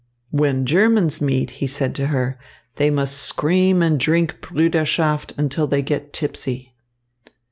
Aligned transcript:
"When 0.31 0.65
Germans 0.65 1.21
meet," 1.21 1.51
he 1.61 1.67
said 1.67 1.93
to 1.93 2.07
her, 2.07 2.39
"they 2.77 2.89
must 2.89 3.19
scream 3.19 3.83
and 3.83 3.99
drink 3.99 4.41
Brüderschaft 4.41 5.37
until 5.37 5.67
they 5.67 5.83
get 5.83 6.11
tipsy." 6.11 6.73